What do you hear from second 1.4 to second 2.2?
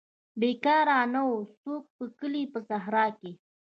څوک په